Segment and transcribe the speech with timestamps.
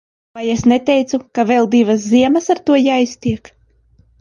[0.37, 3.53] Vai es neteicu, ka vēl divas ziemas ar to jāiztiek.